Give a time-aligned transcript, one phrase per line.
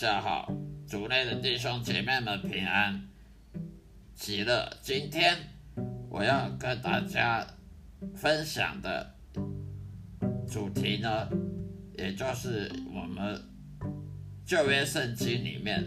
[0.00, 0.48] 大家好，
[0.86, 3.08] 主内的弟兄姐妹们平安
[4.14, 4.72] 喜乐。
[4.80, 5.36] 今天
[6.08, 7.44] 我要跟大家
[8.14, 9.12] 分享的
[10.48, 11.28] 主题呢，
[11.96, 13.42] 也就是我们
[14.46, 15.84] 旧约圣经里面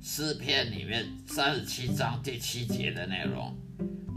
[0.00, 3.58] 诗篇里面三十七章第七节的内容。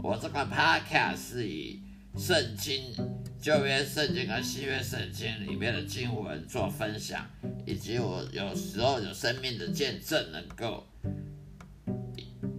[0.04, 1.82] 我这个 podcast 是以
[2.16, 2.94] 圣经
[3.40, 7.26] 旧约圣经和新约圣经里面的经文做分享，
[7.66, 10.86] 以及我有时候有生命的见证，能够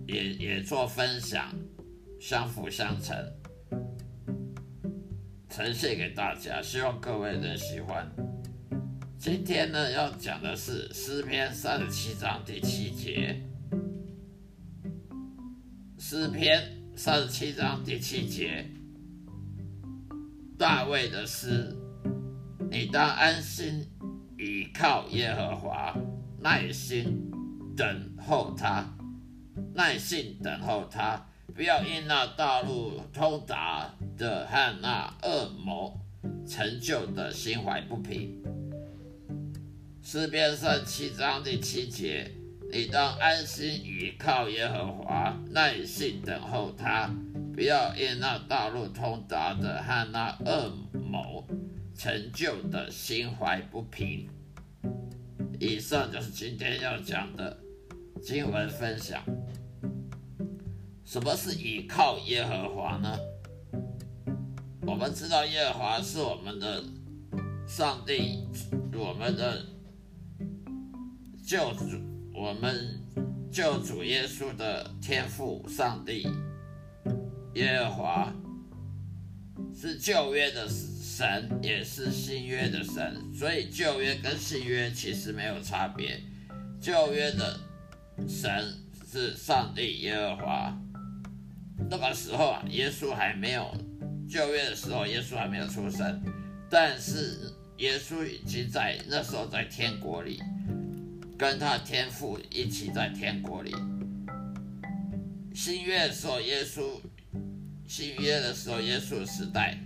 [0.06, 1.54] 也也做分享，
[2.20, 3.16] 相辅相成，
[5.50, 8.12] 呈现给大家，希望各位能喜欢。
[9.18, 13.42] 今天呢，要讲的是诗篇三十七章第七节，
[15.98, 16.62] 诗篇
[16.98, 18.66] 三十七章第七节。
[20.64, 21.76] 大卫的诗，
[22.72, 23.86] 你当安心
[24.38, 25.94] 倚靠耶和华，
[26.40, 27.30] 耐心
[27.76, 28.86] 等候他，
[29.76, 31.22] 耐心等候他，
[31.54, 36.00] 不要因那道路通达的和那恶魔
[36.48, 38.42] 成就的心怀不平。
[40.02, 42.32] 诗篇三七章第七节，
[42.72, 47.14] 你当安心倚靠耶和华，耐心等候他。
[47.54, 51.46] 不要因那道路通达的和那恶谋
[51.96, 54.28] 成就的心怀不平。
[55.60, 57.58] 以上就是今天要讲的
[58.22, 59.24] 经文分享。
[61.06, 63.16] 什么是倚靠耶和华呢？
[64.82, 66.84] 我们知道耶和华是我们的
[67.68, 68.48] 上帝，
[68.94, 69.64] 我们的
[71.46, 71.86] 救主，
[72.34, 73.00] 我们
[73.52, 76.28] 救主耶稣的天父上帝。
[77.56, 78.34] 耶和华
[79.80, 86.20] 是旧约的神，也是新约的神，所以旧约跟新约其实没有差别。
[86.82, 87.60] 旧约的
[88.28, 88.74] 神
[89.12, 90.76] 是上帝耶和华，
[91.92, 93.72] 那个时候啊，耶稣还没有，
[94.28, 96.22] 旧约的时候耶稣还没有出生，
[96.72, 100.42] 但是耶稣已经在那时候在天国里，
[101.38, 103.76] 跟他天父一起在天国里。
[105.54, 107.00] 新约的时候耶稣。
[107.96, 109.78] 新约的时候，耶稣时代，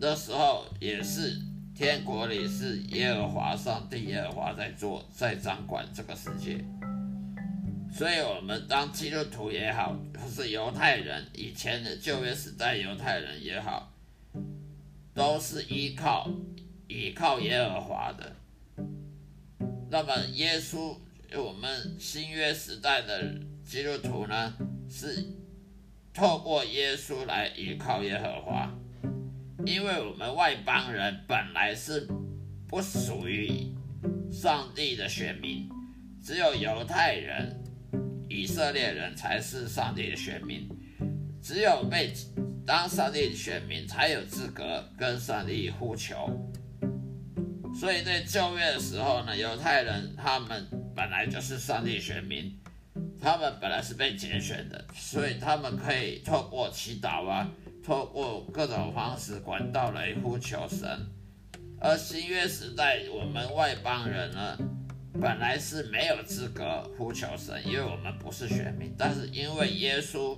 [0.00, 1.40] 那时候也是
[1.72, 6.58] 天国里是耶和华上帝耶和华在做，在掌管这个世界。
[7.96, 13.92] 所以，我们当基督徒也好，或是犹太人，以前的旧约时代犹太人也好，
[15.14, 16.28] 都是依靠
[16.88, 18.34] 依靠耶和华的。
[19.88, 20.96] 那么，耶稣，
[21.32, 24.52] 我们新约时代的基督徒呢，
[24.90, 25.43] 是。
[26.14, 28.72] 透过耶稣来依靠耶和华，
[29.66, 32.08] 因为我们外邦人本来是
[32.68, 33.74] 不属于
[34.30, 35.68] 上帝的选民，
[36.22, 37.60] 只有犹太人、
[38.28, 40.68] 以色列人才是上帝的选民，
[41.42, 42.12] 只有被
[42.64, 46.30] 当上帝选民才有资格跟上帝呼求。
[47.74, 50.64] 所以在旧约的时候呢，犹太人他们
[50.94, 52.56] 本来就是上帝选民。
[53.24, 57.50] 他们本来是被拣选的，所以他们可以透过祈祷啊，
[57.82, 60.86] 透过各种方式管道来呼求神。
[61.80, 64.58] 而新约时代，我们外邦人呢，
[65.18, 68.94] 本来是没有资格呼求神，因为我们不是选民。
[68.98, 70.36] 但是因为耶稣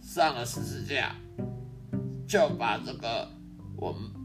[0.00, 1.14] 上了十字架，
[2.26, 3.30] 就把这个
[3.76, 4.17] 我们。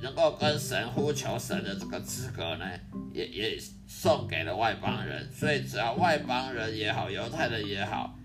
[0.00, 2.64] 能够跟神呼求神的这个资格呢，
[3.12, 5.30] 也也送给了外邦人。
[5.32, 8.16] 所以只要外邦人也好，犹太人也好，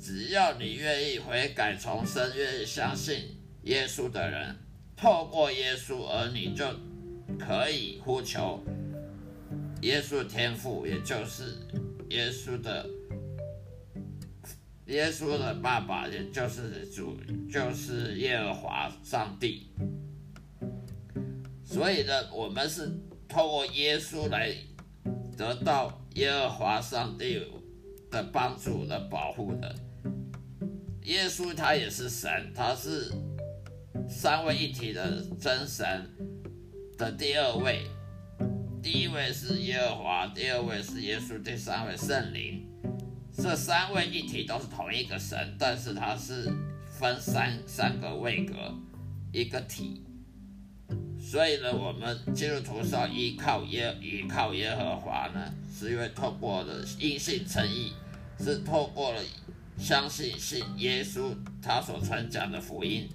[0.00, 4.56] 只要你愿意悔改重生，愿意相信耶稣的人，
[4.96, 6.64] 透过耶稣，而你就
[7.38, 8.64] 可以呼求
[9.82, 11.56] 耶稣的天父，也就是
[12.08, 12.88] 耶稣的
[14.86, 17.20] 耶稣的爸爸，也就是主，
[17.52, 19.70] 就是耶和华上帝。
[21.70, 22.90] 所以呢，我们是
[23.28, 24.54] 透过耶稣来
[25.36, 27.42] 得到耶和华上帝
[28.10, 29.74] 的帮助的保护的。
[31.04, 33.12] 耶稣他也是神，他是
[34.08, 36.10] 三位一体的真神
[36.96, 37.86] 的第二位。
[38.82, 42.64] 第一位是耶和华，第二位是耶稣，第三位圣灵。
[43.30, 46.50] 这三位一体都是同一个神，但是他是
[46.98, 48.54] 分三三个位格，
[49.32, 50.02] 一个体。
[51.30, 57.92] 所以呢，我们基督徒是要依靠耶依靠耶和华呢，是因为透过了因信称义，
[58.40, 59.20] 是透过了
[59.76, 63.06] 相信信耶稣他所传讲的福音。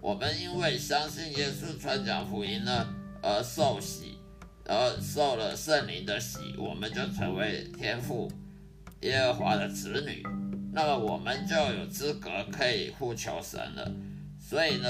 [0.00, 2.86] 我们因为相信耶稣传讲福音呢
[3.20, 4.18] 而受洗，
[4.64, 8.30] 而受了圣灵的洗，我们就成为天父
[9.00, 10.24] 耶和华的子女，
[10.72, 13.92] 那么我们就有资格可以呼求神了。
[14.38, 14.88] 所以呢，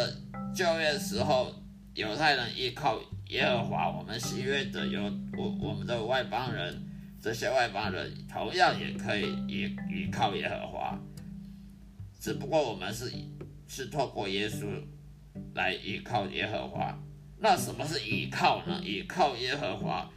[0.55, 1.51] 旧约时候
[1.99, 3.01] 犹太人依靠
[3.31, 5.03] 耶和华，我们新约的有
[5.37, 6.81] 我我们的外邦人，
[7.21, 10.97] 这些外邦人同样也可以依依靠耶和华，
[12.21, 13.13] 只不过我们是
[13.67, 14.65] 是透过耶稣
[15.57, 16.97] 来依靠耶和华。
[17.41, 18.81] 那什么是依靠呢？
[18.85, 20.09] 依靠耶和华，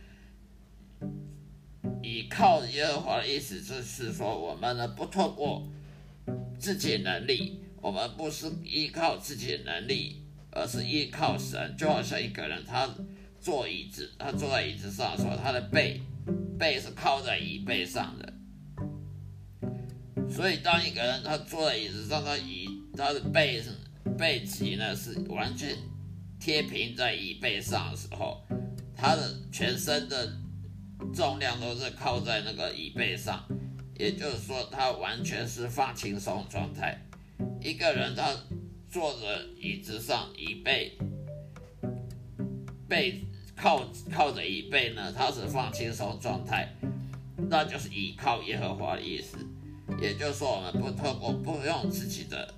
[2.03, 5.67] 依靠耶和华的意思就是说，我们呢不透过
[6.59, 10.21] 自己能力，我们不是依靠自己的能力，
[10.51, 11.75] 而是依靠神。
[11.77, 12.89] 就好像一个人，他
[13.39, 16.01] 坐椅子，他坐在椅子上的时候，他的背
[16.59, 18.33] 背是靠在椅背上的。
[20.29, 23.61] 所以，当一个人他坐在椅子上，他椅他的背
[24.17, 25.75] 背脊呢是完全。
[26.43, 28.43] 贴平在椅背上的时候，
[28.95, 30.27] 他的全身的
[31.13, 33.45] 重量都是靠在那个椅背上，
[33.95, 36.99] 也就是说，他完全是放轻松状态。
[37.59, 38.33] 一个人他
[38.91, 40.97] 坐着椅子上，椅背
[42.87, 46.67] 背靠靠着椅背呢，他是放轻松状态，
[47.49, 49.37] 那就是依靠耶和华的意思。
[50.01, 52.53] 也就是说，我们不透过不用自己的。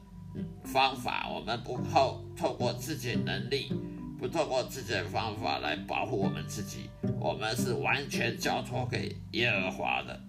[0.65, 3.71] 方法，我们不靠透过自己能力，
[4.17, 6.89] 不透过自己的方法来保护我们自己，
[7.19, 10.19] 我们是完全交托给耶和华的。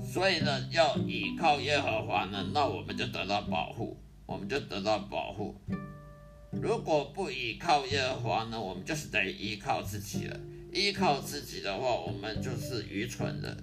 [0.00, 3.96] 所以呢，要依靠耶和华呢，那我们就得到保护，
[4.30, 5.60] 我们就得到保护。
[6.52, 10.38] 如果不依靠耶和华呢，我们就是得依靠自己了。
[10.72, 13.56] 依靠自己的话，我们就是愚蠢的，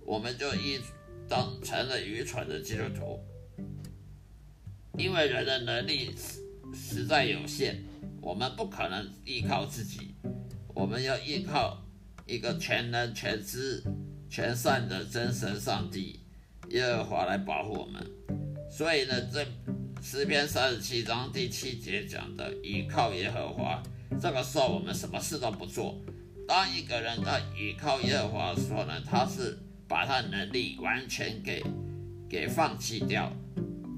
[0.00, 0.80] 我们就一
[1.28, 3.20] 当成了愚蠢的基督徒。
[4.96, 6.14] 因为人的能力
[6.72, 7.84] 实在有限，
[8.22, 10.14] 我们不可能依靠自己，
[10.74, 11.82] 我们要依靠
[12.24, 13.84] 一个全能、全知、
[14.30, 16.20] 全善的真神上帝
[16.70, 18.02] 耶和华来保护我们。
[18.70, 19.46] 所以呢，这
[20.06, 23.82] 诗篇三十七章第七节讲的依靠耶和华，
[24.20, 25.98] 这个时候我们什么事都不做。
[26.46, 29.58] 当一个人在依靠耶和华的时候呢，他是
[29.88, 31.64] 把他能力完全给
[32.28, 33.32] 给放弃掉。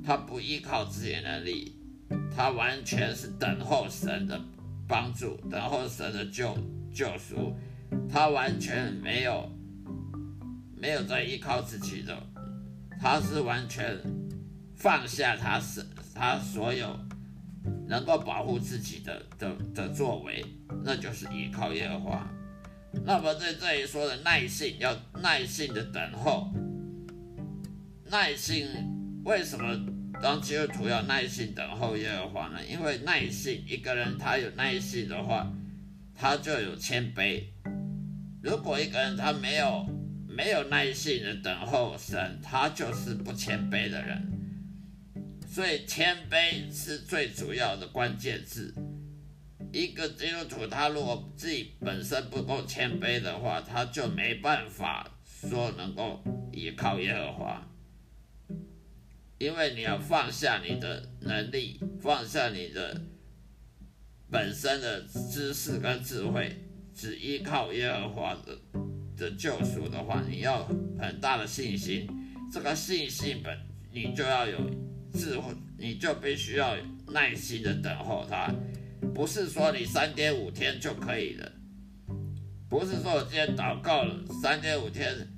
[0.05, 1.75] 他不依靠自己的能力，
[2.33, 4.41] 他完全是等候神的
[4.87, 6.57] 帮助，等候神的救
[6.95, 7.53] 救赎，
[8.09, 9.51] 他完全没有
[10.77, 12.17] 没有在依靠自己的，
[13.03, 13.99] 他是完全
[14.77, 15.85] 放下他是
[16.15, 16.99] 他所有
[17.89, 20.45] 能够保护自己的的的作为，
[20.85, 22.31] 那就是依靠耶和华。
[23.05, 26.53] 那么在这里说的耐性，要耐性的等候，
[28.11, 28.69] 耐性
[29.25, 29.93] 为什么？
[30.23, 32.59] 当基督徒要耐心等候耶和华呢？
[32.67, 35.53] 因为耐心，一个人他有耐心的话，
[36.15, 37.43] 他就有谦卑。
[38.43, 39.87] 如果一个人他没有
[40.27, 44.36] 没有耐心的等候神，他就是不谦卑的人。
[45.57, 48.75] 所以谦卑是最主要的关键字。
[49.73, 56.23] 一个基督徒他如果自己本身不够谦卑的话，他就没办法说能够
[56.53, 57.67] 依靠耶和华。
[59.39, 63.01] 因为你要放下你的能力，放下你的
[64.31, 65.01] 本身的
[65.33, 66.55] 知识跟智慧，
[66.95, 68.59] 只依靠耶和华的
[69.17, 72.07] 的救赎的话，你要很大的信心。
[72.53, 73.59] 这个信心本
[73.91, 74.59] 你就要有
[75.17, 76.77] 智慧，你就必须要
[77.09, 78.53] 耐心的等候他，
[79.15, 81.53] 不是说你三天五天就可以了，
[82.69, 85.29] 不是说我今天祷告了三天五天，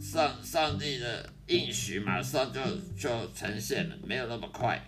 [0.00, 1.30] 上上帝的。
[1.48, 2.60] 应许马上就
[2.96, 4.80] 就呈现了，没有那么快。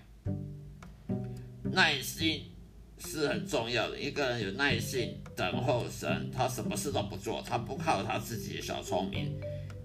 [1.73, 2.45] 耐心
[2.97, 9.39] 是很重要的，一个人有耐心等候神，他什么事都不做，他不靠他自己的小聪明，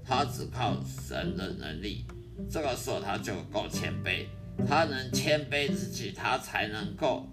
[0.06, 2.06] 他只靠神的能力。
[2.50, 4.26] 这个时候他就够谦卑，
[4.68, 7.28] 他能谦卑自己，他才能够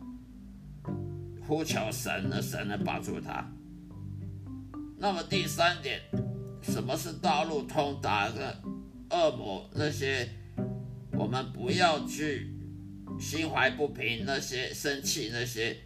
[1.47, 3.47] 呼求神的，神能帮助他。
[4.99, 6.01] 那么第三点，
[6.63, 8.63] 什么是道路通达的？
[9.09, 10.29] 恶魔那些，
[11.13, 12.51] 我们不要去
[13.21, 15.77] 心怀不平，那些生气那些，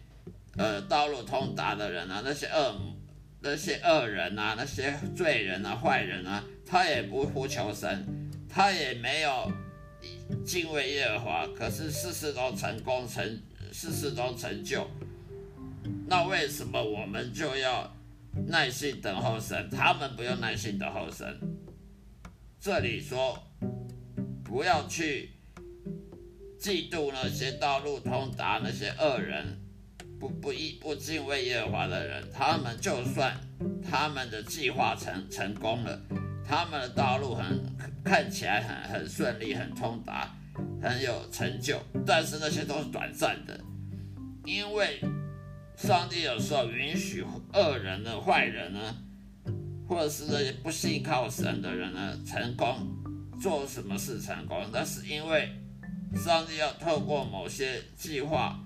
[0.57, 2.95] 呃，道路通达的人啊，那些恶魔，
[3.41, 8.07] 那些恶人啊，那些罪人啊，坏人啊，他也不呼求神，
[8.49, 9.51] 他也没有
[10.45, 13.23] 敬畏耶和华，可是事事都成功成，
[13.71, 14.87] 事事都成就。
[16.07, 17.95] 那为什么我们就要
[18.47, 19.69] 耐心等候神？
[19.69, 21.39] 他们不用耐心等候神。
[22.59, 23.41] 这里说，
[24.43, 25.31] 不要去
[26.59, 29.59] 嫉妒那些道路通达那些恶人，
[30.19, 33.35] 不不一不敬畏耶和华的人，他们就算
[33.81, 35.99] 他们的计划成成功了，
[36.51, 37.63] 他们的道路很
[38.03, 40.35] 看起来很很顺利，很通达，
[40.81, 41.79] 很有成就。
[42.05, 43.57] 但是那些都是短暂的，
[44.43, 44.99] 因为
[45.77, 48.97] 上帝有时候允许恶人呢、坏人呢，
[49.87, 52.85] 或者是那些不信靠神的人呢成功，
[53.41, 55.49] 做什么事成功，那是因为
[56.21, 58.59] 上帝要透过某些计划，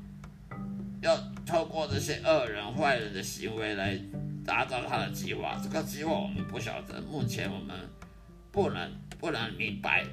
[1.03, 1.15] 要
[1.45, 3.95] 透过这些恶人、坏人的行为来。
[4.45, 7.75] 达到他的计划，这个计划我们不晓得，目前我们
[8.51, 10.05] 不能不能明白。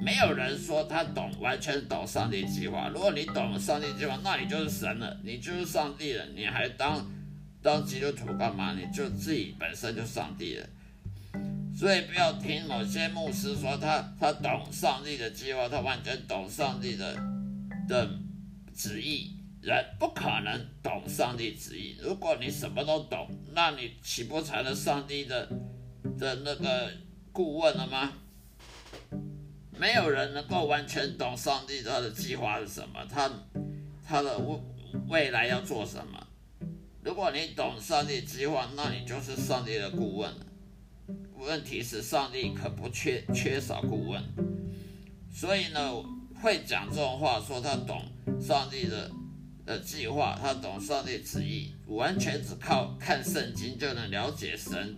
[0.00, 2.88] 没有人说他懂，完全懂上帝计划。
[2.88, 6.24] 如果你懂上帝计划，那你就是神了，你就是上帝了。
[6.36, 7.04] 你还当
[7.60, 8.74] 当基督徒干嘛？
[8.74, 10.66] 你就自己本身就上帝了。
[11.74, 17.16] 所以不要听某些牧师说他他懂上帝的计划，他完全懂上帝的
[17.88, 18.08] 的
[18.74, 19.37] 旨意。
[19.68, 21.94] 人不可能懂上帝旨意。
[22.00, 25.46] 如果你什么都懂，那你岂不成了上帝的
[26.18, 26.90] 的那个
[27.32, 28.14] 顾问了吗？
[29.78, 33.30] 没有人能够完全懂上帝他的计划是什么，他
[34.02, 34.58] 他的未
[35.06, 36.26] 未来要做什么。
[37.04, 40.46] 如果你懂上帝计划，那你就是上帝的顾问了。
[41.36, 44.24] 问题是上帝可不缺缺少顾问，
[45.30, 45.92] 所以呢，
[46.42, 48.02] 会讲这种话，说他懂
[48.40, 49.10] 上帝的。
[49.68, 54.96] 的计划，他懂上帝旨意，完全只靠看圣经就能了解神，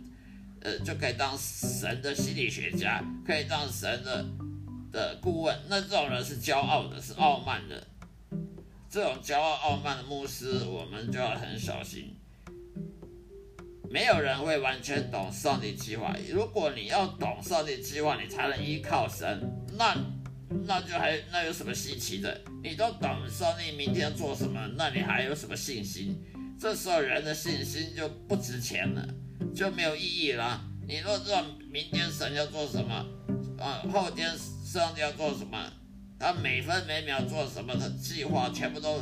[0.61, 4.25] 呃，就可以当神的心理学家，可以当神的
[4.93, 5.59] 的顾问。
[5.69, 7.85] 那这种人是骄傲的，是傲慢的。
[8.89, 12.15] 这种骄傲傲慢的牧师，我们就要很小心。
[13.91, 16.15] 没有人会完全懂上帝计划。
[16.33, 19.67] 如果你要懂上帝计划，你才能依靠神。
[19.77, 19.97] 那。
[20.67, 22.41] 那就还那有什么稀奇的？
[22.63, 26.21] 你都等上帝明天做什么，那你还有什么信心？
[26.59, 29.09] 这时候人的信心就不值钱了，
[29.55, 30.61] 就没有意义了。
[30.87, 33.07] 你若知道明天神要做什么，
[33.59, 34.29] 啊，后天
[34.65, 35.73] 上帝要做什么，
[36.19, 39.01] 他每分每秒做什么的计划全部都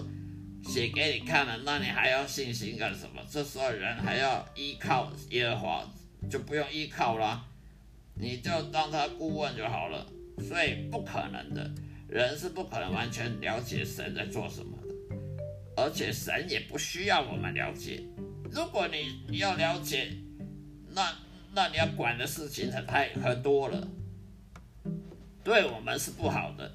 [0.65, 3.23] 写给你看了，那你还要信心干什么？
[3.29, 5.93] 这时候人还要依靠耶和华，
[6.31, 7.43] 就不用依靠了，
[8.15, 10.07] 你就当他顾问就好了。
[10.41, 11.71] 所以不可能的，
[12.09, 14.95] 人是不可能完全了解神在做什么的，
[15.77, 18.03] 而且神也不需要我们了解。
[18.51, 20.11] 如果你要了解，
[20.95, 21.17] 那
[21.53, 23.87] 那你要管的事情很太很多了，
[25.45, 26.73] 对我们是不好的。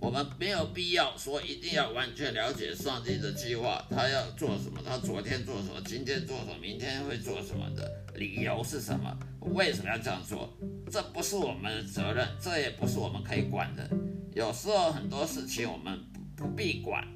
[0.00, 9.14] 我们没有必要说一定要完全了解上帝的计划，他要做什么，他昨天做什么，今天做什么，明天会做什么的理由是什么？
[9.40, 10.50] 为什么要这样做？
[10.90, 13.88] 这不是我们的责任，这也不是我们可以管的。
[14.32, 16.02] 有时候很多事情我们
[16.34, 17.06] 不必管，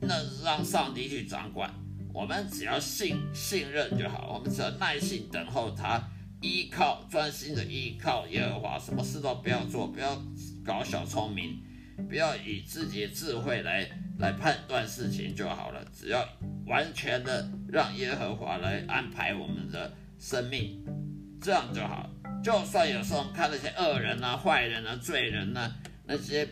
[0.00, 0.14] 那
[0.44, 1.74] 让上帝去掌管，
[2.14, 6.08] 我们只要信信任就好，我们只要耐心等候他，
[6.40, 10.22] 依靠专心的依靠耶和华，什么事都不要做，不要
[10.64, 11.60] 搞小聪明。
[12.08, 16.26] 不要以自己的智慧来来判断事情就好了，只要
[16.66, 20.82] 完全的让耶和华来安排我们的生命，
[21.40, 22.08] 这样就好。
[22.42, 25.72] 就算有时候看那些恶人啊、坏人啊、罪人啊，
[26.06, 26.48] 那些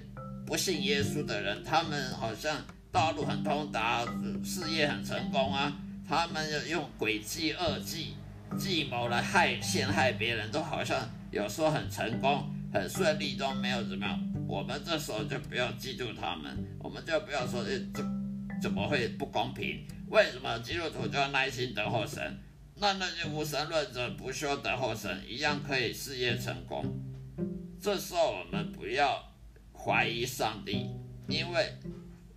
[0.47, 2.57] 不信耶稣的人，他们好像
[2.93, 4.05] 道路很通达，
[4.45, 5.77] 事业很成功啊，
[6.09, 8.15] 他们用诡计、恶计、
[8.57, 14.33] 计谋来害、陷害别人，都好像有时候很成功、很顺利，都没有怎么样。
[14.47, 18.03] 我们这时候就不要嫉妒他们，我们就不要说，这
[18.61, 19.87] 怎么会不公平？
[20.09, 22.39] 为什么基督徒就要耐心等候神？
[22.77, 26.85] 那那些无神论者不需要等候神，一样可以事业成功。
[27.81, 29.23] 这时候我们不要
[29.73, 30.91] 怀疑上帝，
[31.29, 31.75] 因为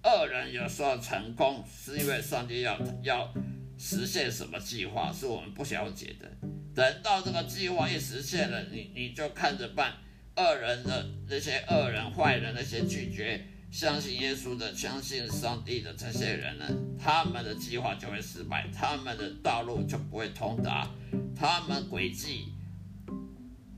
[0.03, 3.33] 恶人有时候成功是因为上帝要要
[3.77, 6.31] 实现什么计划，是我们不了解的。
[6.75, 9.93] 等到这个计划一实现了，你你就看着办。
[10.35, 16.65] 恶人的那些恶人、坏人，那些拒绝相信耶稣的、相信上帝的这些人呢，
[16.99, 20.89] 他们的计划就会失败，他们的道路就不会通达，
[21.35, 22.53] 他们诡计、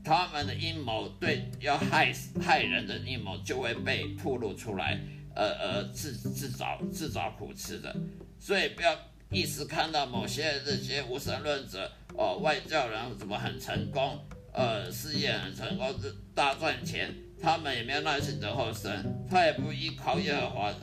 [0.02, 4.98] 他们的阴谋，对要害害人的阴谋就会被暴露出来，
[5.34, 7.94] 呃呃，自自找自找苦吃的。
[8.38, 8.96] 所以不要
[9.30, 14.18] 一时看到某些这些无神论者哦，外教人怎么很成功。
[14.56, 15.86] 呃，事业很成功，
[16.34, 18.90] 大赚钱，他们也没有耐心等候神，
[19.28, 20.74] 他也不依靠耶和华，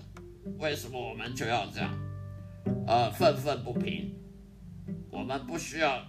[0.60, 1.92] 为什么我们就要这样？
[2.86, 4.14] 呃，愤愤不平。
[5.10, 6.06] 我们不需要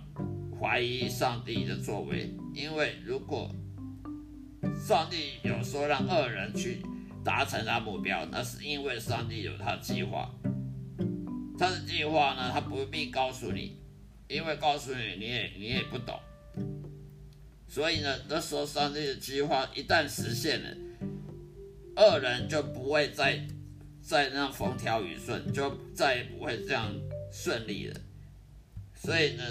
[0.61, 3.51] 怀疑上帝的作为，因为如果
[4.87, 6.83] 上帝有说让恶人去
[7.25, 10.31] 达成他目标，那是因为上帝有他计划。
[11.59, 13.79] 他的计划呢，他不必告诉你，
[14.29, 16.21] 因为告诉你，你也你也不懂。
[17.75, 20.77] 所以呢，那时候上帝的计划一旦实现了，
[21.97, 23.45] 恶人就不会再
[24.01, 26.95] 再那样风调雨顺，就再也不会这样
[27.33, 28.01] 顺利了。
[28.95, 29.43] 所以呢，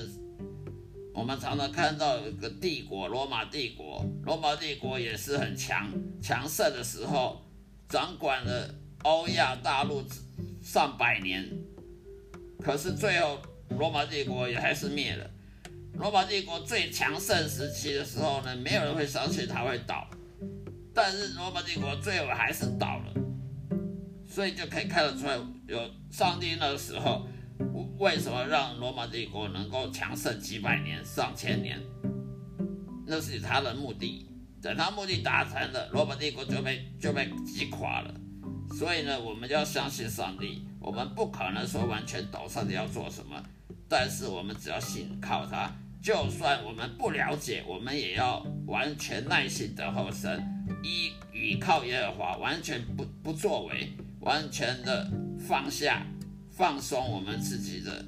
[1.14, 7.42] 我们常常看到有个帝国——罗马帝国，罗马帝国也是很强强盛的时候，
[7.90, 10.02] 掌管了欧亚大陆
[10.64, 11.46] 上百年。
[12.62, 13.42] 可是最后，
[13.78, 15.30] 罗马帝国也还是灭了。
[15.94, 20.08] 罗马帝国最强盛时期的时候呢，没有人会相信它会倒，
[20.94, 23.14] 但是罗马帝国最后还是倒了。
[24.28, 27.28] 所以就可以看得出来，有上帝那个时候
[28.00, 31.80] 为什么让罗马帝国能够强盛几百年、上千年，
[33.06, 34.28] 那是他的目的。
[34.62, 38.14] 等他目的达成了，罗马帝国就被就被击垮了。
[38.78, 40.68] 所以呢，我们要相信上帝。
[40.80, 43.42] 我们不可能说完全懂上帝要做什么，
[43.88, 45.72] 但是我们只要信靠他，
[46.04, 50.44] 就算我们不了解，我们也要完全耐心的候神，
[50.84, 56.06] 依倚靠耶和华，完全不不作为，完全的放下、
[56.52, 58.04] 放松我们自己的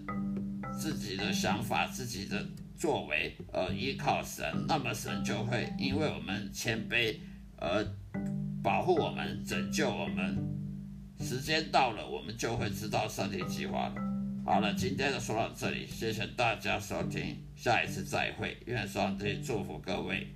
[0.77, 7.15] 自己的想法、自己的作为，而依靠神，那么神就会因为我们谦卑
[7.55, 7.81] 而
[8.61, 10.37] 保护我们、拯救我们。
[11.21, 14.14] 时间到了，我们就会知道上帝计划了。
[14.45, 20.27] 好了，今天就说到这里，谢谢大家收听，下一次再会，愿上帝祝福各位。